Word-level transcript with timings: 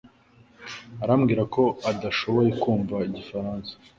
Urambwira 1.03 1.43
ko 1.53 1.63
udashobora 1.91 2.49
kumva 2.61 2.95
igifaransa 3.07 3.71